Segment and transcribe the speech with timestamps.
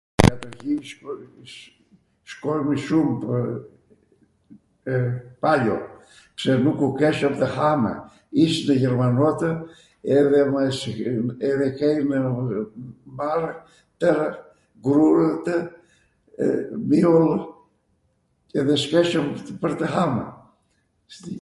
[2.31, 3.45] shkojmw shumw pwr
[4.83, 5.03] pwr
[5.43, 5.77] palio...
[6.37, 7.87] pse nuku keshwm tw hamw...
[8.45, 9.47] ishnw jermanotw
[11.51, 12.15] edhe kejnw
[13.19, 13.41] mar
[14.01, 14.25] twrw
[14.85, 15.55] grurwtw,
[16.89, 17.31] miull,
[18.59, 19.27] edhe s'keshwm
[19.63, 20.23] pwr tw hamw